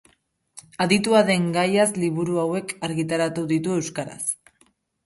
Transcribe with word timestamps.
Aditua 0.85 1.21
den 1.27 1.45
gaiaz 1.57 1.87
liburu 1.99 2.41
hauek 2.45 2.75
argitaratu 2.89 3.47
ditu 3.55 3.79
euskaraz. 3.79 4.21